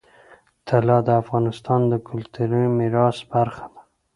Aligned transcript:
طلا 0.67 0.97
د 1.07 1.09
افغانستان 1.21 1.81
د 1.91 1.93
کلتوري 2.07 2.63
میراث 2.77 3.17
برخه 3.33 3.65
ده. 3.73 3.79